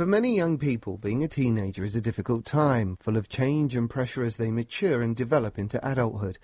For 0.00 0.06
many 0.06 0.34
young 0.34 0.56
people, 0.56 0.96
being 0.96 1.22
a 1.22 1.28
teenager 1.28 1.84
is 1.84 1.94
a 1.94 2.00
difficult 2.00 2.46
time, 2.46 2.96
full 3.02 3.18
of 3.18 3.28
change 3.28 3.76
and 3.76 3.90
pressure 3.90 4.24
as 4.24 4.38
they 4.38 4.50
mature 4.50 5.02
and 5.02 5.14
develop 5.14 5.58
into 5.58 5.78
adulthood. 5.86 6.38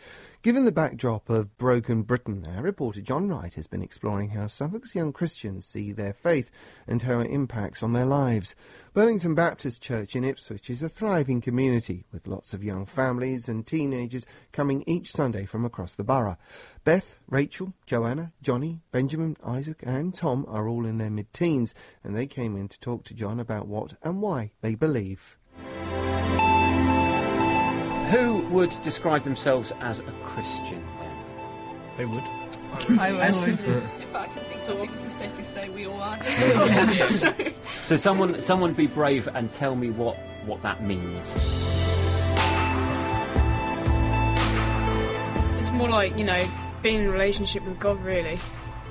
Given 0.46 0.64
the 0.64 0.70
backdrop 0.70 1.28
of 1.28 1.58
broken 1.58 2.02
Britain, 2.02 2.46
our 2.46 2.62
reporter 2.62 3.00
John 3.00 3.28
Wright 3.28 3.52
has 3.54 3.66
been 3.66 3.82
exploring 3.82 4.28
how 4.28 4.46
Suffolk's 4.46 4.94
young 4.94 5.12
Christians 5.12 5.66
see 5.66 5.90
their 5.90 6.12
faith 6.12 6.52
and 6.86 7.02
how 7.02 7.18
it 7.18 7.32
impacts 7.32 7.82
on 7.82 7.94
their 7.94 8.04
lives. 8.04 8.54
Burlington 8.94 9.34
Baptist 9.34 9.82
Church 9.82 10.14
in 10.14 10.22
Ipswich 10.22 10.70
is 10.70 10.84
a 10.84 10.88
thriving 10.88 11.40
community 11.40 12.04
with 12.12 12.28
lots 12.28 12.54
of 12.54 12.62
young 12.62 12.86
families 12.86 13.48
and 13.48 13.66
teenagers 13.66 14.24
coming 14.52 14.84
each 14.86 15.10
Sunday 15.10 15.46
from 15.46 15.64
across 15.64 15.96
the 15.96 16.04
borough. 16.04 16.38
Beth, 16.84 17.18
Rachel, 17.28 17.74
Joanna, 17.84 18.32
Johnny, 18.40 18.82
Benjamin, 18.92 19.36
Isaac, 19.42 19.82
and 19.82 20.14
Tom 20.14 20.44
are 20.46 20.68
all 20.68 20.86
in 20.86 20.98
their 20.98 21.10
mid 21.10 21.32
teens, 21.32 21.74
and 22.04 22.14
they 22.14 22.28
came 22.28 22.56
in 22.56 22.68
to 22.68 22.78
talk 22.78 23.02
to 23.06 23.14
John 23.14 23.40
about 23.40 23.66
what 23.66 23.94
and 24.00 24.22
why 24.22 24.52
they 24.60 24.76
believe. 24.76 25.38
Who 28.10 28.42
would 28.50 28.70
describe 28.84 29.22
themselves 29.24 29.72
as 29.80 29.98
a 29.98 30.12
Christian 30.22 30.80
then? 31.00 31.16
They 31.96 32.04
would. 32.04 32.22
I 33.00 33.10
would. 33.32 33.48
If 33.48 34.14
I 34.14 34.26
can 34.26 34.44
think, 34.44 34.60
I 34.60 34.74
think 34.74 34.80
we 34.80 34.86
can 34.98 35.10
safely 35.10 35.42
say 35.42 35.68
we 35.68 35.86
all 35.86 36.00
are. 36.00 36.18
So 37.84 37.96
someone 37.96 38.40
someone 38.40 38.74
be 38.74 38.86
brave 38.86 39.28
and 39.34 39.50
tell 39.50 39.74
me 39.74 39.90
what, 39.90 40.16
what 40.44 40.62
that 40.62 40.82
means. 40.82 41.34
It's 45.58 45.70
more 45.72 45.88
like, 45.88 46.16
you 46.16 46.24
know, 46.24 46.48
being 46.82 47.00
in 47.00 47.06
a 47.08 47.12
relationship 47.12 47.64
with 47.64 47.78
God, 47.80 48.00
really. 48.04 48.38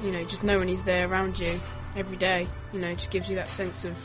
You 0.03 0.11
know, 0.11 0.25
just 0.25 0.43
knowing 0.43 0.67
He's 0.67 0.83
there 0.83 1.07
around 1.07 1.39
you 1.39 1.59
every 1.95 2.17
day, 2.17 2.47
you 2.73 2.79
know, 2.79 2.93
just 2.95 3.11
gives 3.11 3.29
you 3.29 3.35
that 3.35 3.47
sense 3.47 3.85
of 3.85 3.97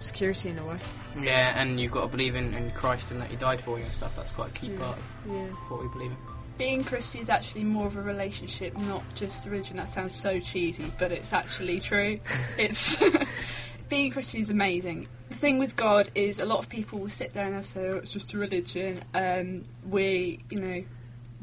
security 0.00 0.48
in 0.50 0.58
a 0.58 0.64
way. 0.64 0.78
Yeah, 1.20 1.60
and 1.60 1.78
you've 1.80 1.92
got 1.92 2.02
to 2.02 2.08
believe 2.08 2.34
in, 2.36 2.54
in 2.54 2.70
Christ 2.72 3.10
and 3.10 3.20
that 3.20 3.30
He 3.30 3.36
died 3.36 3.60
for 3.60 3.78
you 3.78 3.84
and 3.84 3.92
stuff. 3.92 4.14
That's 4.16 4.32
quite 4.32 4.50
a 4.50 4.52
key 4.52 4.68
Yeah. 4.68 4.78
part 4.78 4.98
of 4.98 5.04
Yeah. 5.32 5.46
what 5.68 5.82
we 5.82 5.88
believe 5.88 6.10
in. 6.10 6.16
Being 6.58 6.84
Christian 6.84 7.20
is 7.22 7.30
actually 7.30 7.64
more 7.64 7.86
of 7.86 7.96
a 7.96 8.02
relationship, 8.02 8.76
not 8.76 9.02
just 9.14 9.46
a 9.46 9.50
religion. 9.50 9.76
That 9.78 9.88
sounds 9.88 10.14
so 10.14 10.38
cheesy, 10.40 10.92
but 10.98 11.10
it's 11.12 11.32
actually 11.32 11.80
true. 11.80 12.20
It's 12.58 13.00
being 13.88 14.10
Christian 14.10 14.40
is 14.40 14.50
amazing. 14.50 15.08
The 15.30 15.36
thing 15.36 15.58
with 15.58 15.74
God 15.76 16.10
is 16.14 16.38
a 16.38 16.44
lot 16.44 16.58
of 16.58 16.68
people 16.68 16.98
will 16.98 17.08
sit 17.08 17.32
there 17.32 17.44
and 17.46 17.54
they'll 17.54 17.62
say, 17.62 17.88
"Oh, 17.88 17.96
it's 17.96 18.10
just 18.10 18.34
a 18.34 18.38
religion." 18.38 19.00
Um, 19.14 19.62
we, 19.88 20.40
you 20.50 20.60
know, 20.60 20.84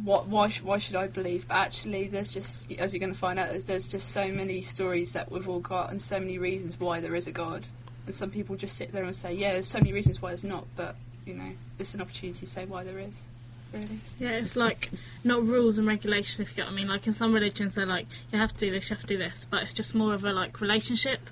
what? 0.03 0.27
Why? 0.27 0.49
sh- 0.49 0.61
Why 0.61 0.77
should 0.77 0.95
I 0.97 1.07
believe? 1.07 1.47
But 1.47 1.55
actually, 1.55 2.07
there's 2.09 2.29
just, 2.29 2.71
as 2.73 2.93
you're 2.93 2.99
going 2.99 3.13
to 3.13 3.17
find 3.17 3.39
out, 3.39 3.49
there's, 3.49 3.65
there's 3.65 3.87
just 3.87 4.11
so 4.11 4.27
many 4.31 4.61
stories 4.61 5.13
that 5.13 5.31
we've 5.31 5.47
all 5.49 5.61
got, 5.61 5.89
and 5.89 5.99
so 6.01 6.19
many 6.19 6.37
reasons 6.37 6.79
why 6.79 6.99
there 6.99 7.15
is 7.15 7.25
a 7.27 7.31
God. 7.31 7.65
And 8.07 8.15
some 8.15 8.31
people 8.31 8.55
just 8.55 8.75
sit 8.75 8.91
there 8.91 9.03
and 9.03 9.15
say, 9.15 9.33
"Yeah, 9.33 9.53
there's 9.53 9.67
so 9.67 9.77
many 9.77 9.93
reasons 9.93 10.21
why 10.21 10.29
there's 10.29 10.43
not," 10.43 10.65
but 10.75 10.95
you 11.25 11.35
know, 11.35 11.51
it's 11.77 11.93
an 11.93 12.01
opportunity 12.01 12.39
to 12.39 12.47
say 12.47 12.65
why 12.65 12.83
there 12.83 12.97
is. 12.97 13.25
Really. 13.73 13.99
Yeah, 14.17 14.29
it's 14.29 14.55
like 14.55 14.89
not 15.23 15.43
rules 15.43 15.77
and 15.77 15.85
regulations, 15.85 16.39
if 16.39 16.51
you 16.51 16.55
get 16.55 16.65
what 16.67 16.71
I 16.71 16.75
mean. 16.75 16.87
Like 16.87 17.05
in 17.05 17.13
some 17.13 17.33
religions, 17.33 17.75
they're 17.75 17.85
like, 17.85 18.07
you 18.31 18.39
have 18.39 18.53
to 18.53 18.59
do 18.59 18.71
this, 18.71 18.89
you 18.89 18.95
have 18.95 19.01
to 19.01 19.07
do 19.07 19.17
this, 19.17 19.45
but 19.49 19.61
it's 19.61 19.73
just 19.73 19.93
more 19.93 20.13
of 20.13 20.23
a 20.23 20.31
like 20.31 20.61
relationship 20.61 21.29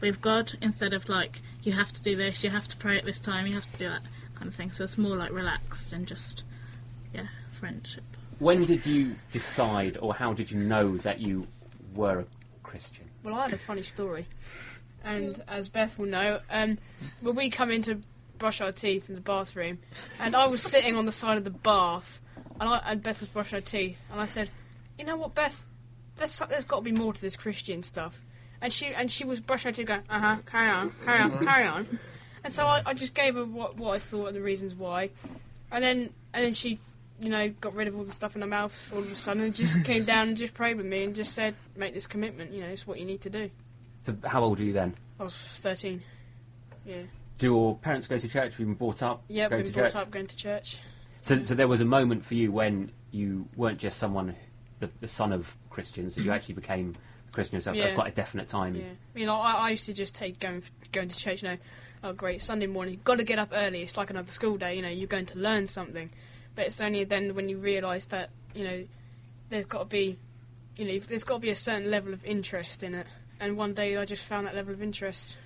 with 0.00 0.20
God 0.20 0.58
instead 0.60 0.92
of 0.92 1.08
like, 1.08 1.42
you 1.62 1.72
have 1.72 1.92
to 1.92 2.02
do 2.02 2.16
this, 2.16 2.42
you 2.42 2.50
have 2.50 2.66
to 2.68 2.76
pray 2.76 2.98
at 2.98 3.04
this 3.04 3.20
time, 3.20 3.46
you 3.46 3.54
have 3.54 3.66
to 3.66 3.76
do 3.76 3.88
that 3.88 4.02
kind 4.34 4.48
of 4.48 4.54
thing. 4.54 4.72
So 4.72 4.82
it's 4.82 4.98
more 4.98 5.16
like 5.16 5.30
relaxed 5.30 5.92
and 5.92 6.06
just, 6.06 6.42
yeah, 7.14 7.26
friendship. 7.52 8.04
When 8.40 8.64
did 8.64 8.84
you 8.84 9.16
decide 9.30 9.96
or 10.00 10.14
how 10.14 10.32
did 10.32 10.50
you 10.50 10.58
know 10.58 10.96
that 10.98 11.20
you 11.20 11.46
were 11.94 12.20
a 12.20 12.24
Christian? 12.64 13.10
Well, 13.22 13.34
I 13.34 13.42
had 13.44 13.52
a 13.52 13.58
funny 13.58 13.82
story, 13.82 14.26
and 15.04 15.42
as 15.48 15.68
Beth 15.68 15.98
will 15.98 16.06
know, 16.06 16.40
um, 16.50 16.78
when 17.20 17.34
we 17.34 17.50
come 17.50 17.70
in 17.70 17.82
to 17.82 18.00
brush 18.38 18.60
our 18.60 18.72
teeth 18.72 19.08
in 19.08 19.14
the 19.14 19.20
bathroom, 19.20 19.78
and 20.18 20.34
I 20.34 20.46
was 20.46 20.62
sitting 20.62 20.96
on 20.96 21.06
the 21.06 21.12
side 21.12 21.38
of 21.38 21.44
the 21.44 21.50
bath, 21.50 22.20
and, 22.60 22.68
I, 22.68 22.82
and 22.86 23.02
Beth 23.02 23.20
was 23.20 23.28
brushing 23.28 23.56
her 23.56 23.64
teeth, 23.64 24.02
and 24.10 24.20
I 24.20 24.26
said, 24.26 24.50
"You 24.98 25.04
know 25.04 25.16
what, 25.16 25.34
Beth? 25.34 25.64
There's, 26.16 26.38
there's 26.48 26.64
got 26.64 26.76
to 26.76 26.82
be 26.82 26.92
more 26.92 27.12
to 27.12 27.20
this 27.20 27.36
Christian 27.36 27.82
stuff." 27.82 28.20
And 28.62 28.72
she 28.72 28.88
and 28.88 29.10
she 29.10 29.24
was 29.24 29.40
brushing 29.40 29.70
her 29.70 29.76
teeth, 29.76 29.86
going, 29.86 30.02
"Uh 30.10 30.20
huh, 30.20 30.36
carry 30.44 30.70
on, 30.70 30.92
carry 31.04 31.20
on, 31.20 31.44
carry 31.44 31.66
on." 31.66 31.98
And 32.42 32.52
so 32.52 32.66
I, 32.66 32.82
I 32.86 32.94
just 32.94 33.14
gave 33.14 33.34
her 33.34 33.44
what, 33.44 33.76
what 33.76 33.94
I 33.94 33.98
thought 33.98 34.28
and 34.28 34.36
the 34.36 34.42
reasons 34.42 34.74
why, 34.74 35.10
and 35.70 35.84
then 35.84 36.12
and 36.32 36.44
then 36.44 36.52
she, 36.52 36.78
you 37.20 37.28
know, 37.28 37.50
got 37.60 37.74
rid 37.74 37.88
of 37.88 37.96
all 37.96 38.04
the 38.04 38.12
stuff 38.12 38.34
in 38.34 38.42
her 38.42 38.48
mouth 38.48 38.92
all 38.92 39.00
of 39.00 39.12
a 39.12 39.16
sudden 39.16 39.42
and 39.42 39.54
just 39.54 39.84
came 39.84 40.04
down 40.04 40.28
and 40.28 40.36
just 40.36 40.54
prayed 40.54 40.76
with 40.76 40.86
me 40.86 41.04
and 41.04 41.14
just 41.14 41.34
said, 41.34 41.54
"Make 41.76 41.94
this 41.94 42.06
commitment. 42.06 42.52
You 42.52 42.60
know, 42.60 42.68
it's 42.68 42.86
what 42.86 42.98
you 42.98 43.04
need 43.04 43.20
to 43.22 43.30
do." 43.30 43.50
So 44.06 44.16
how 44.24 44.42
old 44.42 44.60
are 44.60 44.64
you 44.64 44.72
then? 44.72 44.94
I 45.18 45.24
was 45.24 45.34
13. 45.34 46.00
Yeah. 46.86 47.02
Do 47.38 47.46
your 47.46 47.76
parents 47.76 48.06
go 48.06 48.18
to 48.18 48.28
church? 48.28 48.52
Have 48.52 48.60
you 48.60 48.66
been 48.66 48.74
brought 48.74 49.02
up 49.02 49.22
Yeah, 49.28 49.48
going 49.48 49.62
been 49.62 49.72
to 49.72 49.78
brought 49.78 49.92
church? 49.92 49.96
up 49.96 50.10
going 50.10 50.26
to 50.26 50.36
church. 50.36 50.78
So, 51.22 51.42
so 51.42 51.54
there 51.54 51.68
was 51.68 51.80
a 51.80 51.84
moment 51.84 52.24
for 52.24 52.34
you 52.34 52.50
when 52.52 52.92
you 53.10 53.46
weren't 53.56 53.78
just 53.78 53.98
someone, 53.98 54.34
the, 54.78 54.88
the 55.00 55.08
son 55.08 55.32
of 55.32 55.54
Christians, 55.68 56.14
that 56.14 56.22
you 56.22 56.32
actually 56.32 56.54
became 56.54 56.94
a 57.28 57.32
Christian 57.32 57.56
yourself. 57.56 57.76
That's 57.76 57.90
Yeah. 57.90 57.94
quite 57.94 58.12
a 58.12 58.14
definite 58.14 58.48
time. 58.48 58.74
Yeah. 58.74 58.84
You 59.14 59.26
know, 59.26 59.36
I, 59.36 59.52
I 59.52 59.70
used 59.70 59.86
to 59.86 59.92
just 59.92 60.14
take 60.14 60.38
going 60.40 60.62
going 60.92 61.08
to 61.08 61.16
church. 61.16 61.42
You 61.42 61.50
know, 61.50 61.56
oh 62.04 62.12
great, 62.14 62.42
Sunday 62.42 62.66
morning, 62.66 63.00
got 63.04 63.16
to 63.18 63.24
get 63.24 63.38
up 63.38 63.50
early. 63.52 63.82
It's 63.82 63.96
like 63.96 64.10
another 64.10 64.30
school 64.30 64.56
day. 64.56 64.76
You 64.76 64.82
know, 64.82 64.88
you're 64.88 65.06
going 65.08 65.26
to 65.26 65.38
learn 65.38 65.66
something. 65.66 66.10
But 66.54 66.66
it's 66.66 66.80
only 66.80 67.04
then 67.04 67.34
when 67.34 67.48
you 67.48 67.58
realise 67.58 68.06
that 68.06 68.30
you 68.54 68.64
know, 68.64 68.84
there's 69.50 69.66
got 69.66 69.78
to 69.80 69.84
be, 69.84 70.18
you 70.76 70.84
know, 70.84 70.98
there's 71.00 71.22
got 71.24 71.34
to 71.34 71.40
be 71.40 71.50
a 71.50 71.56
certain 71.56 71.90
level 71.90 72.12
of 72.12 72.24
interest 72.24 72.82
in 72.82 72.94
it. 72.94 73.06
And 73.40 73.56
one 73.56 73.72
day 73.72 73.96
I 73.96 74.04
just 74.04 74.24
found 74.24 74.46
that 74.46 74.54
level 74.54 74.74
of 74.74 74.82
interest. 74.82 75.36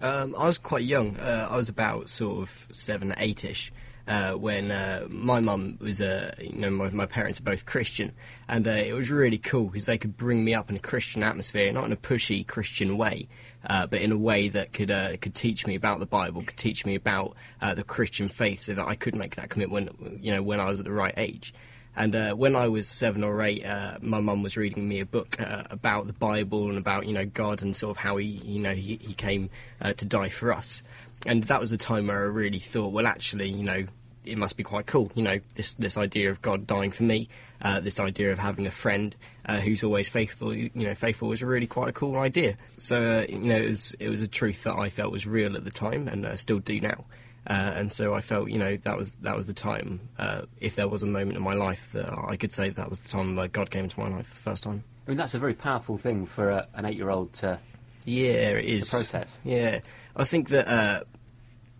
Um, 0.00 0.34
I 0.36 0.46
was 0.46 0.58
quite 0.58 0.84
young. 0.84 1.16
Uh, 1.18 1.46
I 1.48 1.56
was 1.56 1.68
about 1.68 2.10
sort 2.10 2.42
of 2.42 2.68
seven, 2.72 3.14
eight-ish. 3.16 3.72
Uh, 4.08 4.32
when 4.32 4.72
uh, 4.72 5.06
my 5.10 5.38
mum 5.38 5.78
was, 5.80 6.00
uh, 6.00 6.34
you 6.40 6.56
know, 6.56 6.70
my, 6.70 6.88
my 6.88 7.06
parents 7.06 7.38
are 7.38 7.44
both 7.44 7.64
Christian, 7.64 8.12
and 8.48 8.66
uh, 8.66 8.72
it 8.72 8.92
was 8.92 9.08
really 9.08 9.38
cool 9.38 9.66
because 9.66 9.84
they 9.84 9.98
could 9.98 10.16
bring 10.16 10.42
me 10.44 10.52
up 10.52 10.68
in 10.68 10.74
a 10.74 10.80
Christian 10.80 11.22
atmosphere, 11.22 11.70
not 11.70 11.84
in 11.84 11.92
a 11.92 11.96
pushy 11.96 12.44
Christian 12.44 12.96
way, 12.96 13.28
uh, 13.66 13.86
but 13.86 14.00
in 14.00 14.10
a 14.10 14.16
way 14.16 14.48
that 14.48 14.72
could 14.72 14.90
uh, 14.90 15.16
could 15.18 15.34
teach 15.34 15.64
me 15.64 15.76
about 15.76 16.00
the 16.00 16.06
Bible, 16.06 16.42
could 16.42 16.56
teach 16.56 16.84
me 16.84 16.96
about 16.96 17.36
the 17.60 17.84
Christian 17.84 18.26
faith, 18.26 18.62
so 18.62 18.74
that 18.74 18.84
I 18.84 18.96
could 18.96 19.14
make 19.14 19.36
that 19.36 19.48
commitment, 19.48 19.92
you 20.20 20.32
know, 20.32 20.42
when 20.42 20.58
I 20.58 20.64
was 20.64 20.80
at 20.80 20.86
the 20.86 20.92
right 20.92 21.14
age. 21.16 21.54
And 21.96 22.14
uh, 22.14 22.34
when 22.34 22.54
I 22.56 22.68
was 22.68 22.88
seven 22.88 23.24
or 23.24 23.42
eight, 23.42 23.64
uh, 23.64 23.98
my 24.00 24.20
mum 24.20 24.42
was 24.42 24.56
reading 24.56 24.88
me 24.88 25.00
a 25.00 25.06
book 25.06 25.40
uh, 25.40 25.64
about 25.70 26.06
the 26.06 26.12
Bible 26.12 26.68
and 26.68 26.78
about 26.78 27.06
you 27.06 27.12
know 27.12 27.26
God 27.26 27.62
and 27.62 27.74
sort 27.74 27.90
of 27.90 27.96
how 27.96 28.16
he 28.16 28.26
you 28.26 28.60
know 28.60 28.74
he, 28.74 28.98
he 29.00 29.14
came 29.14 29.50
uh, 29.80 29.92
to 29.94 30.04
die 30.04 30.28
for 30.28 30.52
us. 30.52 30.82
And 31.26 31.44
that 31.44 31.60
was 31.60 31.72
a 31.72 31.76
time 31.76 32.06
where 32.06 32.18
I 32.18 32.26
really 32.26 32.58
thought, 32.58 32.92
well, 32.92 33.06
actually, 33.06 33.50
you 33.50 33.62
know, 33.62 33.84
it 34.24 34.38
must 34.38 34.56
be 34.56 34.62
quite 34.62 34.86
cool. 34.86 35.10
You 35.14 35.22
know, 35.22 35.40
this 35.56 35.74
this 35.74 35.96
idea 35.96 36.30
of 36.30 36.40
God 36.40 36.66
dying 36.66 36.92
for 36.92 37.02
me, 37.02 37.28
uh, 37.60 37.80
this 37.80 37.98
idea 37.98 38.32
of 38.32 38.38
having 38.38 38.66
a 38.66 38.70
friend 38.70 39.14
uh, 39.44 39.58
who's 39.58 39.82
always 39.82 40.08
faithful. 40.08 40.54
You 40.54 40.70
know, 40.74 40.94
faithful 40.94 41.28
was 41.28 41.42
really 41.42 41.66
quite 41.66 41.88
a 41.88 41.92
cool 41.92 42.18
idea. 42.18 42.56
So 42.78 43.26
you 43.28 43.38
know, 43.38 43.56
it 43.56 43.68
was 43.68 43.94
it 43.98 44.08
was 44.08 44.20
a 44.20 44.28
truth 44.28 44.62
that 44.62 44.74
I 44.74 44.88
felt 44.90 45.12
was 45.12 45.26
real 45.26 45.56
at 45.56 45.64
the 45.64 45.70
time 45.70 46.08
and 46.08 46.38
still 46.38 46.60
do 46.60 46.80
now. 46.80 47.04
Uh, 47.46 47.52
and 47.52 47.92
so 47.92 48.14
I 48.14 48.20
felt, 48.20 48.50
you 48.50 48.58
know, 48.58 48.76
that 48.76 48.96
was 48.96 49.12
that 49.22 49.34
was 49.34 49.46
the 49.46 49.54
time. 49.54 50.00
Uh, 50.18 50.42
if 50.60 50.76
there 50.76 50.88
was 50.88 51.02
a 51.02 51.06
moment 51.06 51.36
in 51.36 51.42
my 51.42 51.54
life 51.54 51.90
that 51.92 52.12
I 52.12 52.36
could 52.36 52.52
say 52.52 52.68
that 52.70 52.90
was 52.90 53.00
the 53.00 53.08
time 53.08 53.34
that 53.36 53.52
God 53.52 53.70
came 53.70 53.84
into 53.84 53.98
my 53.98 54.08
life 54.08 54.26
for 54.26 54.34
the 54.34 54.40
first 54.40 54.64
time. 54.64 54.84
I 55.06 55.10
mean, 55.10 55.18
that's 55.18 55.34
a 55.34 55.38
very 55.38 55.54
powerful 55.54 55.96
thing 55.96 56.26
for 56.26 56.50
a, 56.50 56.68
an 56.74 56.84
eight-year-old 56.84 57.32
to. 57.34 57.58
Yeah, 58.04 58.50
it 58.50 58.64
is. 58.64 58.90
process. 58.90 59.38
Yeah, 59.42 59.80
I 60.14 60.24
think 60.24 60.50
that 60.50 60.68
uh, 60.68 61.04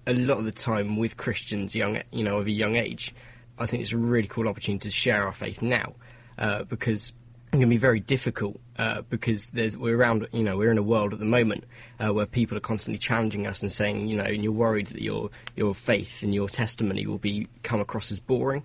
a 0.07 0.15
lot 0.15 0.39
of 0.39 0.45
the 0.45 0.53
time 0.53 0.97
with 0.97 1.17
Christians, 1.17 1.75
young, 1.75 2.03
you 2.11 2.25
know, 2.25 2.39
of 2.39 2.47
a 2.47 2.51
young 2.51 2.77
age, 2.77 3.15
I 3.59 3.67
think 3.67 3.83
it's 3.83 3.93
a 3.93 3.99
really 3.99 4.29
cool 4.29 4.49
opportunity 4.49 4.89
to 4.89 4.91
share 4.91 5.25
our 5.27 5.33
faith 5.33 5.63
now, 5.63 5.95
uh, 6.39 6.65
because 6.65 7.13
it 7.53 7.59
can 7.59 7.69
be 7.69 7.77
very 7.77 7.99
difficult 7.99 8.61
uh, 8.79 9.03
because 9.03 9.49
there's 9.49 9.77
we're 9.77 9.97
around, 9.97 10.29
you 10.33 10.45
know, 10.45 10.57
we're 10.57 10.71
in 10.71 10.79
a 10.79 10.83
world 10.83 11.13
at 11.13 11.19
the 11.19 11.25
moment 11.25 11.65
uh, 11.99 12.13
where 12.13 12.27
people 12.27 12.57
are 12.57 12.61
constantly 12.61 12.99
challenging 12.99 13.47
us 13.47 13.61
and 13.63 13.73
saying, 13.73 14.09
you 14.09 14.17
know, 14.17 14.25
and 14.25 14.45
you're 14.45 14.53
worried 14.53 14.87
that 14.89 15.03
your 15.03 15.31
your 15.57 15.75
faith 15.75 16.23
and 16.23 16.33
your 16.33 16.49
testimony 16.49 17.07
will 17.07 17.19
be 17.19 17.49
come 17.65 17.81
across 17.81 18.13
as 18.13 18.21
boring, 18.21 18.63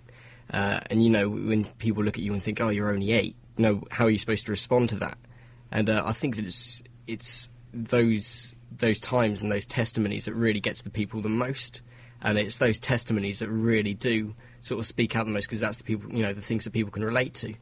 uh, 0.54 0.80
and 0.90 1.04
you 1.04 1.10
know, 1.10 1.30
when 1.30 1.66
people 1.80 2.04
look 2.04 2.18
at 2.18 2.24
you 2.24 2.32
and 2.32 2.44
think, 2.44 2.62
oh, 2.62 2.70
you're 2.70 2.92
only 2.92 3.12
eight, 3.12 3.36
you 3.58 3.64
know, 3.64 3.84
how 3.90 4.06
are 4.06 4.10
you 4.10 4.20
supposed 4.20 4.46
to 4.46 4.52
respond 4.52 4.90
to 4.90 4.96
that? 4.98 5.18
And 5.72 5.90
uh, 5.90 6.04
I 6.06 6.12
think 6.12 6.36
that 6.36 6.46
it's 6.46 6.84
it's 7.08 7.50
those 7.74 8.54
those 8.78 9.00
times 9.00 9.42
and 9.42 9.52
those 9.52 9.66
testimonies 9.66 10.26
that 10.26 10.34
really 10.34 10.60
get 10.60 10.76
to 10.76 10.84
the 10.84 10.92
people 10.92 11.22
the 11.22 11.30
most, 11.30 11.82
and 12.22 12.38
it's 12.38 12.60
those 12.60 12.80
testimonies 12.80 13.40
that 13.40 13.50
really 13.50 13.96
do 13.96 14.36
sort 14.62 14.80
of 14.80 14.86
speak 14.86 15.16
out 15.16 15.26
the 15.26 15.32
most 15.32 15.46
because 15.46 15.60
that's 15.60 15.78
the 15.78 15.84
people 15.84 16.12
you 16.14 16.22
know 16.22 16.34
the 16.34 16.42
things 16.42 16.66
that 16.66 16.72
people 16.72 16.92
can 16.92 17.04
relate 17.04 17.34
to. 17.34 17.56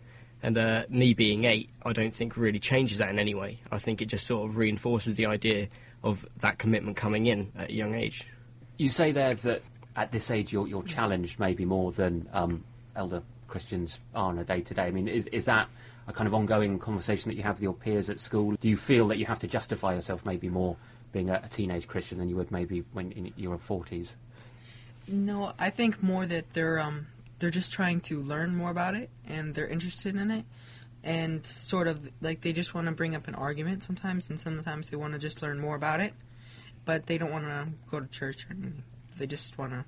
And 0.43 0.57
uh, 0.57 0.83
me 0.89 1.15
being 1.15 1.45
eight, 1.45 1.69
I 1.83 1.93
don't 1.93 2.13
think 2.13 2.37
really 2.37 2.59
changes 2.59 2.99
that 2.99 3.09
in 3.09 3.17
any 3.17 3.33
way. 3.33 3.59
I 3.71 3.79
think 3.79 4.01
it 4.01 4.05
just 4.05 4.27
sort 4.27 4.47
of 4.47 4.57
reinforces 4.57 5.15
the 5.15 5.25
idea 5.25 5.69
of 6.03 6.25
that 6.41 6.59
commitment 6.59 6.97
coming 6.97 7.25
in 7.25 7.51
at 7.57 7.69
a 7.69 7.73
young 7.73 7.95
age. 7.95 8.27
You 8.77 8.89
say 8.89 9.11
there 9.11 9.33
that 9.35 9.63
at 9.95 10.11
this 10.11 10.29
age 10.29 10.51
you're, 10.51 10.67
you're 10.67 10.83
challenged 10.83 11.39
maybe 11.39 11.65
more 11.65 11.91
than 11.91 12.27
um, 12.33 12.63
elder 12.95 13.23
Christians 13.47 13.99
are 14.13 14.29
on 14.29 14.37
a 14.37 14.43
day 14.43 14.61
to 14.61 14.73
day. 14.73 14.83
I 14.83 14.91
mean, 14.91 15.07
is, 15.07 15.27
is 15.27 15.45
that 15.45 15.69
a 16.07 16.13
kind 16.13 16.27
of 16.27 16.33
ongoing 16.33 16.77
conversation 16.77 17.29
that 17.29 17.35
you 17.35 17.43
have 17.43 17.55
with 17.55 17.63
your 17.63 17.73
peers 17.73 18.09
at 18.09 18.19
school? 18.19 18.55
Do 18.59 18.67
you 18.67 18.77
feel 18.77 19.07
that 19.07 19.17
you 19.17 19.25
have 19.25 19.39
to 19.39 19.47
justify 19.47 19.93
yourself 19.93 20.25
maybe 20.25 20.49
more 20.49 20.75
being 21.13 21.29
a, 21.29 21.41
a 21.41 21.47
teenage 21.47 21.87
Christian 21.87 22.17
than 22.17 22.27
you 22.27 22.35
would 22.35 22.51
maybe 22.51 22.83
when 22.91 23.13
in 23.13 23.31
your 23.37 23.57
40s. 23.57 24.15
No, 25.07 25.53
I 25.57 25.69
think 25.69 26.03
more 26.03 26.25
that 26.25 26.53
they're 26.53 26.79
um 26.79 27.07
they're 27.43 27.51
just 27.51 27.73
trying 27.73 27.99
to 27.99 28.21
learn 28.21 28.55
more 28.55 28.71
about 28.71 28.95
it 28.95 29.09
and 29.27 29.53
they're 29.53 29.67
interested 29.67 30.15
in 30.15 30.31
it 30.31 30.45
and 31.03 31.45
sort 31.45 31.89
of 31.89 32.09
like 32.21 32.39
they 32.39 32.53
just 32.53 32.73
want 32.73 32.87
to 32.87 32.93
bring 32.93 33.13
up 33.13 33.27
an 33.27 33.35
argument 33.35 33.83
sometimes 33.83 34.29
and 34.29 34.39
sometimes 34.39 34.89
they 34.89 34.95
want 34.95 35.11
to 35.11 35.19
just 35.19 35.41
learn 35.41 35.59
more 35.59 35.75
about 35.75 35.99
it 35.99 36.13
but 36.85 37.07
they 37.07 37.17
don't 37.17 37.31
want 37.31 37.45
to 37.45 37.67
go 37.89 37.99
to 37.99 38.07
church 38.07 38.45
or 38.45 38.53
anything. 38.53 38.83
They 39.17 39.27
just 39.27 39.57
want 39.57 39.71
to 39.71 39.85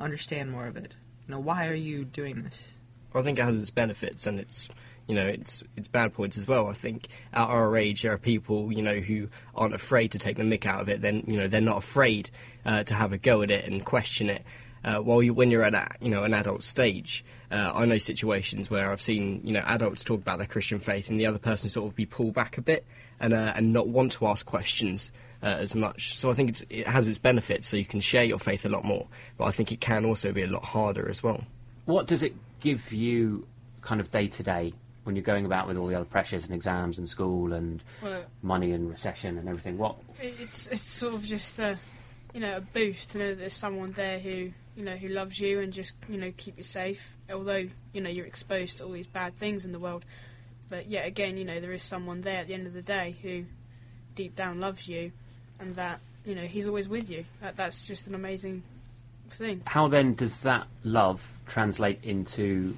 understand 0.00 0.50
more 0.50 0.66
of 0.66 0.76
it. 0.76 0.94
You 1.26 1.34
know, 1.34 1.40
why 1.40 1.66
are 1.66 1.74
you 1.74 2.04
doing 2.04 2.42
this? 2.42 2.72
I 3.14 3.22
think 3.22 3.38
it 3.38 3.42
has 3.42 3.58
its 3.58 3.70
benefits 3.70 4.26
and 4.26 4.38
its 4.38 4.68
you 5.06 5.14
know 5.14 5.26
its 5.26 5.62
its 5.76 5.88
bad 5.88 6.12
points 6.12 6.36
as 6.36 6.46
well. 6.46 6.66
I 6.66 6.74
think 6.74 7.08
at 7.32 7.48
our 7.48 7.76
age 7.76 8.02
there 8.02 8.12
are 8.12 8.18
people 8.18 8.70
you 8.72 8.82
know 8.82 8.96
who 8.96 9.28
aren't 9.54 9.74
afraid 9.74 10.12
to 10.12 10.18
take 10.18 10.36
the 10.36 10.42
mick 10.42 10.66
out 10.66 10.82
of 10.82 10.88
it. 10.88 11.00
Then 11.00 11.24
you 11.26 11.38
know 11.38 11.48
they're 11.48 11.60
not 11.60 11.78
afraid 11.78 12.30
uh, 12.66 12.82
to 12.84 12.94
have 12.94 13.12
a 13.12 13.18
go 13.18 13.42
at 13.42 13.50
it 13.50 13.64
and 13.64 13.84
question 13.84 14.28
it. 14.28 14.44
Uh, 14.86 14.98
while 14.98 15.20
you, 15.20 15.34
when 15.34 15.50
you're 15.50 15.64
at 15.64 15.74
a, 15.74 15.88
you 16.00 16.08
know 16.08 16.22
an 16.22 16.32
adult 16.32 16.62
stage, 16.62 17.24
uh, 17.50 17.72
I 17.74 17.84
know 17.84 17.98
situations 17.98 18.70
where 18.70 18.92
I've 18.92 19.02
seen 19.02 19.40
you 19.44 19.52
know 19.52 19.62
adults 19.66 20.04
talk 20.04 20.20
about 20.20 20.38
their 20.38 20.46
Christian 20.46 20.78
faith 20.78 21.10
and 21.10 21.18
the 21.18 21.26
other 21.26 21.40
person 21.40 21.68
sort 21.68 21.90
of 21.90 21.96
be 21.96 22.06
pulled 22.06 22.34
back 22.34 22.56
a 22.56 22.62
bit 22.62 22.86
and 23.18 23.34
uh, 23.34 23.52
and 23.56 23.72
not 23.72 23.88
want 23.88 24.12
to 24.12 24.28
ask 24.28 24.46
questions 24.46 25.10
uh, 25.42 25.46
as 25.46 25.74
much. 25.74 26.16
So 26.16 26.30
I 26.30 26.34
think 26.34 26.50
it's, 26.50 26.62
it 26.70 26.86
has 26.86 27.08
its 27.08 27.18
benefits, 27.18 27.68
so 27.68 27.76
you 27.76 27.84
can 27.84 28.00
share 28.00 28.24
your 28.24 28.38
faith 28.38 28.64
a 28.64 28.68
lot 28.68 28.84
more. 28.84 29.08
But 29.36 29.46
I 29.46 29.50
think 29.50 29.72
it 29.72 29.80
can 29.80 30.04
also 30.04 30.32
be 30.32 30.42
a 30.42 30.46
lot 30.46 30.64
harder 30.64 31.08
as 31.08 31.20
well. 31.20 31.42
What 31.86 32.06
does 32.06 32.22
it 32.22 32.34
give 32.60 32.92
you, 32.92 33.46
kind 33.82 34.00
of 34.00 34.10
day 34.10 34.28
to 34.28 34.42
day, 34.42 34.72
when 35.04 35.14
you're 35.14 35.24
going 35.24 35.46
about 35.46 35.68
with 35.68 35.76
all 35.76 35.86
the 35.86 35.94
other 35.94 36.04
pressures 36.04 36.44
and 36.44 36.54
exams 36.54 36.98
and 36.98 37.08
school 37.08 37.52
and 37.52 37.82
Well, 38.02 38.22
money 38.42 38.72
and 38.72 38.90
recession 38.90 39.38
and 39.38 39.48
everything? 39.48 39.78
What 39.78 39.96
it's 40.20 40.66
it's 40.68 40.90
sort 40.90 41.14
of 41.14 41.24
just 41.24 41.58
a 41.58 41.76
you 42.34 42.40
know 42.40 42.56
a 42.56 42.60
boost 42.60 43.10
to 43.12 43.18
know 43.18 43.28
that 43.28 43.38
there's 43.38 43.52
someone 43.52 43.92
there 43.92 44.18
who 44.18 44.50
you 44.76 44.84
know 44.84 44.96
who 44.96 45.08
loves 45.08 45.40
you 45.40 45.60
and 45.60 45.72
just 45.72 45.94
you 46.08 46.18
know 46.18 46.32
keep 46.36 46.56
you 46.56 46.62
safe. 46.62 47.16
Although 47.32 47.68
you 47.92 48.00
know 48.00 48.10
you're 48.10 48.26
exposed 48.26 48.78
to 48.78 48.84
all 48.84 48.92
these 48.92 49.06
bad 49.06 49.36
things 49.38 49.64
in 49.64 49.72
the 49.72 49.78
world, 49.78 50.04
but 50.68 50.86
yet 50.88 51.06
again 51.06 51.36
you 51.36 51.44
know 51.44 51.60
there 51.60 51.72
is 51.72 51.82
someone 51.82 52.20
there 52.20 52.40
at 52.40 52.46
the 52.46 52.54
end 52.54 52.66
of 52.66 52.74
the 52.74 52.82
day 52.82 53.16
who 53.22 53.44
deep 54.14 54.36
down 54.36 54.60
loves 54.60 54.86
you, 54.86 55.10
and 55.58 55.74
that 55.76 56.00
you 56.24 56.34
know 56.34 56.42
he's 56.42 56.68
always 56.68 56.88
with 56.88 57.10
you. 57.10 57.24
That 57.40 57.56
that's 57.56 57.86
just 57.86 58.06
an 58.06 58.14
amazing 58.14 58.62
thing. 59.30 59.62
How 59.64 59.88
then 59.88 60.14
does 60.14 60.42
that 60.42 60.66
love 60.84 61.32
translate 61.46 62.04
into 62.04 62.76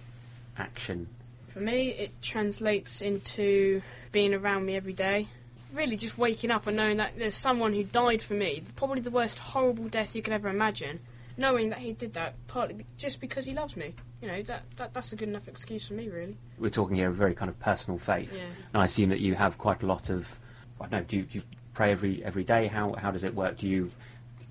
action? 0.57 1.09
For 1.49 1.61
me, 1.61 1.89
it 1.91 2.23
translates 2.23 3.01
into 3.01 3.83
being 4.13 4.35
around 4.35 4.65
me 4.67 4.77
every 4.77 4.93
day. 4.93 5.29
Really, 5.73 5.97
just 5.97 6.17
waking 6.17 6.51
up 6.51 6.67
and 6.67 6.77
knowing 6.77 6.97
that 6.99 7.19
there's 7.19 7.35
someone 7.35 7.75
who 7.75 7.85
died 7.85 8.23
for 8.23 8.35
me, 8.35 8.63
probably 8.77 9.01
the 9.01 9.11
worst 9.11 9.39
horrible 9.39 9.89
death 9.89 10.15
you 10.15 10.23
could 10.23 10.33
ever 10.33 10.49
imagine. 10.49 11.01
Knowing 11.39 11.71
that 11.71 11.79
he 11.79 11.93
did 11.93 12.13
that 12.15 12.35
partly 12.49 12.75
be- 12.75 12.87
just 12.99 13.21
because 13.21 13.45
he 13.47 13.55
loves 13.55 13.77
me. 13.77 13.95
You 14.21 14.29
know, 14.29 14.43
that, 14.43 14.63
that 14.77 14.93
that's 14.93 15.13
a 15.13 15.17
good 15.17 15.29
enough 15.29 15.47
excuse 15.49 15.87
for 15.89 15.95
me, 15.95 16.09
really. 16.09 16.37
We're 16.59 16.69
talking 16.71 16.97
here 16.97 17.09
of 17.09 17.15
very 17.15 17.35
kind 17.35 17.49
of 17.49 17.59
personal 17.61 17.99
faith, 17.99 18.35
Yeah. 18.37 18.43
and 18.75 18.83
I 18.83 18.85
assume 18.87 19.09
that 19.11 19.21
you 19.21 19.35
have 19.37 19.57
quite 19.57 19.83
a 19.83 19.87
lot 19.87 20.11
of. 20.11 20.39
I 20.81 20.85
don't 20.89 20.93
know. 20.93 21.05
Do 21.07 21.17
you, 21.17 21.23
do 21.23 21.39
you 21.39 21.45
pray 21.75 21.93
every 21.93 22.23
every 22.25 22.45
day? 22.45 22.67
How 22.67 22.93
how 22.95 23.11
does 23.13 23.23
it 23.25 23.35
work? 23.35 23.57
Do 23.57 23.69
you 23.69 23.91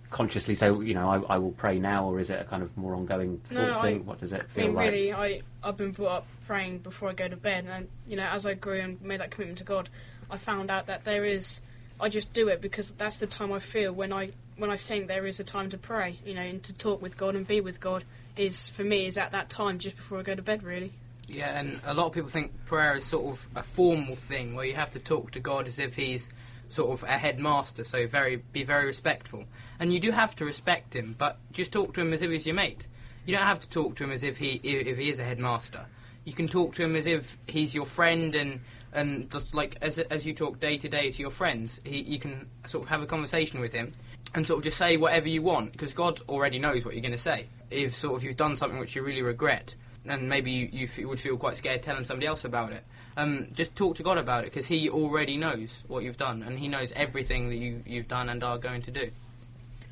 consciously 0.09 0.55
say, 0.55 0.67
you 0.67 0.93
know, 0.93 1.09
I, 1.09 1.35
I 1.35 1.37
will 1.37 1.51
pray 1.51 1.79
now, 1.79 2.05
or 2.09 2.21
is 2.21 2.29
it 2.29 2.39
a 2.39 2.45
kind 2.45 2.63
of 2.63 2.75
more 2.77 2.95
ongoing 2.95 3.39
thought 3.43 3.55
No, 3.55 3.79
I- 3.79 3.81
thing? 3.81 4.05
what 4.05 4.21
does 4.21 4.31
it 4.31 4.49
feel 4.49 4.63
I 4.63 4.67
mean, 4.67 4.75
like? 4.75 4.85
really, 4.91 5.13
I 5.13 5.41
I've 5.63 5.75
been 5.75 5.91
brought 5.91 6.11
up 6.19 6.27
praying 6.47 6.77
before 6.79 7.09
I 7.09 7.13
go 7.13 7.27
to 7.27 7.35
bed, 7.35 7.65
and 7.69 7.89
you 8.07 8.15
know, 8.15 8.23
as 8.25 8.45
I 8.45 8.53
grew 8.53 8.79
and 8.79 9.01
made 9.01 9.19
that 9.19 9.31
commitment 9.31 9.57
to 9.57 9.65
God, 9.65 9.89
I 10.31 10.37
found 10.37 10.71
out 10.71 10.85
that 10.87 11.03
there 11.03 11.25
is. 11.25 11.59
I 11.99 12.07
just 12.09 12.31
do 12.31 12.47
it 12.47 12.61
because 12.61 12.91
that's 12.91 13.17
the 13.17 13.27
time 13.27 13.51
I 13.51 13.59
feel 13.59 13.91
when 13.91 14.13
I 14.13 14.29
when 14.57 14.71
I 14.71 14.77
think 14.77 15.07
there 15.07 15.27
is 15.27 15.39
a 15.39 15.43
time 15.43 15.69
to 15.69 15.77
pray, 15.77 16.19
you 16.25 16.33
know, 16.33 16.41
and 16.41 16.61
to 16.63 16.73
talk 16.73 17.01
with 17.01 17.17
God 17.17 17.35
and 17.35 17.47
be 17.47 17.61
with 17.61 17.79
God 17.79 18.03
is 18.35 18.69
for 18.69 18.83
me 18.83 19.07
is 19.07 19.17
at 19.17 19.31
that 19.31 19.49
time 19.49 19.79
just 19.79 19.95
before 19.95 20.19
I 20.19 20.23
go 20.23 20.35
to 20.35 20.41
bed, 20.41 20.63
really. 20.63 20.93
Yeah, 21.27 21.59
and 21.59 21.81
a 21.85 21.93
lot 21.93 22.07
of 22.07 22.13
people 22.13 22.29
think 22.29 22.65
prayer 22.65 22.95
is 22.95 23.05
sort 23.05 23.25
of 23.33 23.47
a 23.55 23.63
formal 23.63 24.15
thing 24.15 24.55
where 24.55 24.65
you 24.65 24.75
have 24.75 24.91
to 24.91 24.99
talk 24.99 25.31
to 25.31 25.39
God 25.39 25.67
as 25.67 25.77
if 25.77 25.95
He's 25.95 26.29
sort 26.69 26.91
of 26.91 27.03
a 27.03 27.17
headmaster, 27.17 27.83
so 27.83 28.07
very 28.07 28.37
be 28.53 28.63
very 28.63 28.85
respectful. 28.85 29.45
And 29.79 29.93
you 29.93 29.99
do 29.99 30.11
have 30.11 30.35
to 30.37 30.45
respect 30.45 30.95
Him, 30.95 31.15
but 31.17 31.37
just 31.51 31.71
talk 31.71 31.93
to 31.95 32.01
Him 32.01 32.13
as 32.13 32.21
if 32.21 32.31
He's 32.31 32.45
your 32.45 32.55
mate. 32.55 32.87
You 33.25 33.35
don't 33.35 33.45
have 33.45 33.59
to 33.59 33.69
talk 33.69 33.95
to 33.97 34.05
Him 34.05 34.11
as 34.11 34.23
if 34.23 34.37
He 34.37 34.53
if 34.63 34.97
He 34.97 35.09
is 35.09 35.19
a 35.19 35.23
headmaster. 35.23 35.85
You 36.23 36.33
can 36.33 36.47
talk 36.47 36.75
to 36.75 36.83
Him 36.83 36.95
as 36.95 37.05
if 37.05 37.37
He's 37.47 37.75
your 37.75 37.85
friend 37.85 38.35
and. 38.35 38.61
And 38.93 39.29
just 39.29 39.53
like 39.53 39.77
as 39.81 39.99
as 39.99 40.25
you 40.25 40.33
talk 40.33 40.61
day 40.61 40.77
to 40.77 40.87
day 40.87 41.11
to 41.11 41.21
your 41.21 41.29
friends, 41.29 41.81
he, 41.83 42.01
you 42.01 42.17
can 42.17 42.49
sort 42.65 42.85
of 42.85 42.89
have 42.89 43.01
a 43.01 43.05
conversation 43.05 43.59
with 43.59 43.73
him, 43.73 43.91
and 44.37 44.45
sort 44.45 44.59
of 44.59 44.63
just 44.63 44.77
say 44.77 44.97
whatever 44.97 45.27
you 45.27 45.41
want 45.41 45.71
because 45.71 45.93
God 45.93 46.21
already 46.29 46.59
knows 46.59 46.85
what 46.85 46.93
you're 46.93 47.01
going 47.01 47.11
to 47.11 47.17
say. 47.17 47.47
If 47.71 47.95
sort 47.95 48.17
of 48.17 48.23
you've 48.23 48.37
done 48.37 48.55
something 48.55 48.77
which 48.77 48.95
you 48.95 49.01
really 49.01 49.23
regret, 49.23 49.73
and 50.05 50.29
maybe 50.29 50.51
you, 50.51 50.69
you 50.71 50.85
f- 50.85 50.99
would 50.99 51.19
feel 51.19 51.37
quite 51.37 51.57
scared 51.57 51.81
telling 51.81 52.03
somebody 52.03 52.27
else 52.27 52.45
about 52.45 52.71
it. 52.71 52.83
Um, 53.17 53.47
just 53.53 53.75
talk 53.75 53.95
to 53.95 54.03
God 54.03 54.19
about 54.19 54.43
it 54.43 54.51
because 54.51 54.67
He 54.67 54.91
already 54.91 55.37
knows 55.37 55.83
what 55.87 56.03
you've 56.03 56.17
done, 56.17 56.43
and 56.43 56.59
He 56.59 56.67
knows 56.67 56.93
everything 56.95 57.49
that 57.49 57.55
you, 57.55 57.81
you've 57.83 58.07
done 58.07 58.29
and 58.29 58.43
are 58.43 58.59
going 58.59 58.83
to 58.83 58.91
do. 58.91 59.09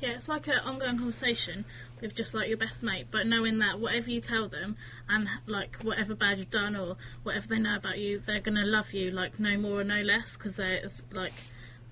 Yeah, 0.00 0.10
it's 0.10 0.28
like 0.28 0.46
an 0.46 0.60
ongoing 0.64 0.96
conversation 0.96 1.64
with 2.00 2.14
just 2.14 2.32
like 2.32 2.46
your 2.46 2.56
best 2.56 2.84
mate, 2.84 3.08
but 3.10 3.26
knowing 3.26 3.58
that 3.58 3.80
whatever 3.80 4.08
you 4.10 4.20
tell 4.20 4.48
them 4.48 4.76
and 5.08 5.26
like 5.46 5.76
whatever 5.82 6.14
bad 6.14 6.38
you've 6.38 6.50
done 6.50 6.76
or 6.76 6.96
whatever 7.24 7.48
they 7.48 7.58
know 7.58 7.74
about 7.74 7.98
you, 7.98 8.22
they're 8.24 8.38
gonna 8.38 8.64
love 8.64 8.92
you 8.92 9.10
like 9.10 9.40
no 9.40 9.58
more 9.58 9.80
or 9.80 9.84
no 9.84 10.02
less 10.02 10.36
because 10.36 10.54
there's 10.54 11.02
like 11.10 11.32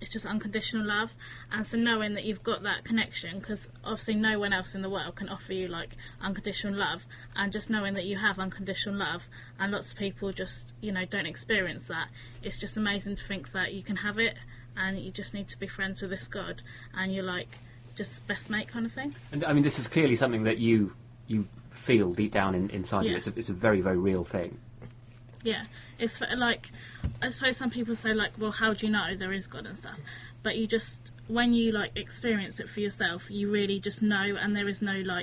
it's 0.04 0.12
just 0.12 0.26
unconditional 0.26 0.86
love. 0.86 1.14
And 1.50 1.66
so 1.66 1.78
knowing 1.78 2.12
that 2.12 2.24
you've 2.24 2.42
got 2.42 2.62
that 2.64 2.84
connection, 2.84 3.38
because 3.38 3.70
obviously 3.82 4.16
no 4.16 4.38
one 4.38 4.52
else 4.52 4.74
in 4.74 4.82
the 4.82 4.90
world 4.90 5.14
can 5.14 5.30
offer 5.30 5.54
you 5.54 5.66
like 5.66 5.96
unconditional 6.20 6.78
love, 6.78 7.06
and 7.34 7.50
just 7.50 7.70
knowing 7.70 7.94
that 7.94 8.04
you 8.04 8.18
have 8.18 8.38
unconditional 8.38 8.96
love, 8.96 9.26
and 9.58 9.72
lots 9.72 9.92
of 9.92 9.98
people 9.98 10.30
just 10.30 10.74
you 10.82 10.92
know 10.92 11.06
don't 11.06 11.24
experience 11.24 11.86
that. 11.86 12.08
It's 12.42 12.60
just 12.60 12.76
amazing 12.76 13.16
to 13.16 13.24
think 13.24 13.52
that 13.52 13.72
you 13.72 13.82
can 13.82 13.96
have 13.96 14.18
it, 14.18 14.34
and 14.76 14.98
you 14.98 15.10
just 15.10 15.32
need 15.32 15.48
to 15.48 15.58
be 15.58 15.66
friends 15.66 16.02
with 16.02 16.10
this 16.10 16.28
God, 16.28 16.60
and 16.94 17.14
you're 17.14 17.24
like 17.24 17.58
just 17.96 18.26
best 18.26 18.50
mate 18.50 18.68
kind 18.68 18.84
of 18.84 18.92
thing. 18.92 19.14
And 19.32 19.42
I 19.42 19.54
mean, 19.54 19.62
this 19.62 19.78
is 19.78 19.88
clearly 19.88 20.16
something 20.16 20.44
that 20.44 20.58
you 20.58 20.92
you 21.28 21.48
feel 21.70 22.12
deep 22.12 22.32
down 22.32 22.54
in, 22.54 22.68
inside 22.68 23.06
you. 23.06 23.16
It's 23.16 23.26
a, 23.26 23.32
it's 23.36 23.48
a 23.48 23.54
very 23.54 23.80
very 23.80 23.96
real 23.96 24.22
thing. 24.22 24.58
Yeah, 25.44 25.66
it's 25.98 26.20
like 26.20 26.70
I 27.22 27.28
suppose 27.28 27.56
some 27.56 27.70
people 27.70 27.94
say 27.94 28.14
like, 28.14 28.32
well, 28.38 28.50
how 28.50 28.74
do 28.74 28.86
you 28.86 28.92
know 28.92 29.14
there 29.16 29.32
is 29.32 29.46
God 29.46 29.66
and 29.66 29.76
stuff? 29.76 29.98
But 30.42 30.56
you 30.56 30.66
just 30.66 31.12
when 31.28 31.52
you 31.52 31.70
like 31.70 31.96
experience 31.96 32.58
it 32.60 32.68
for 32.68 32.80
yourself, 32.80 33.30
you 33.30 33.50
really 33.50 33.78
just 33.78 34.02
know, 34.02 34.36
and 34.40 34.56
there 34.56 34.68
is 34.68 34.82
no 34.82 34.94
like 34.94 35.22